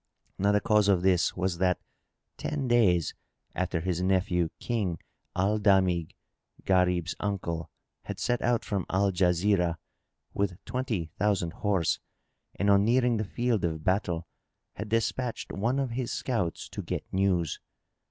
Now 0.39 0.51
the 0.51 0.59
cause 0.59 0.87
of 0.87 1.03
this 1.03 1.37
was 1.37 1.59
that, 1.59 1.79
ten 2.35 2.67
days 2.67 3.13
after 3.53 3.81
his 3.81 4.01
nephew 4.01 4.49
King 4.59 4.97
Al 5.35 5.59
Damigh, 5.59 6.07
Gharib's 6.65 7.13
uncle, 7.19 7.69
had 8.05 8.19
set 8.19 8.41
out 8.41 8.65
from 8.65 8.87
Al 8.89 9.11
Jazirah, 9.11 9.75
with 10.33 10.57
twenty 10.65 11.11
thousand 11.19 11.53
horse, 11.53 11.99
and 12.55 12.67
on 12.71 12.83
nearing 12.83 13.17
the 13.17 13.23
field 13.25 13.63
of 13.63 13.83
battle, 13.83 14.25
had 14.73 14.89
despatched 14.89 15.51
one 15.53 15.77
of 15.77 15.91
his 15.91 16.11
scouts 16.11 16.67
to 16.69 16.81
get 16.81 17.05
news. 17.13 17.59